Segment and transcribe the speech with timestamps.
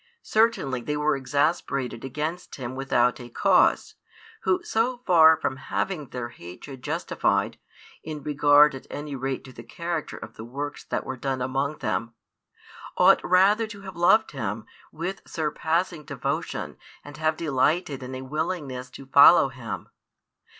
[0.23, 3.93] Certainly they were exasperated against Him without a cause,
[4.41, 7.59] who so far from having their hatred justified,
[8.03, 11.77] in regard at any rate to the character of the works that were done among
[11.77, 12.15] them,
[12.97, 18.89] ought rather to have loved Him with surpassing devotion and have delighted in a willingness
[18.89, 19.87] to follow Him.